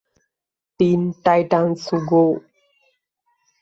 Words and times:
Tin 0.79 1.01
Titans 1.23 1.81
go! 2.09 2.25